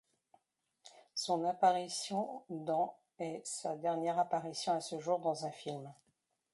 Son 1.13 1.45
apparition 1.45 2.41
dans 2.49 2.97
est 3.19 3.43
sa 3.45 3.75
dernière 3.75 4.17
apparition 4.17 4.73
à 4.73 4.81
ce 4.81 4.97
jour 4.97 5.19
dans 5.19 5.45
un 5.45 5.51
film. 5.51 5.93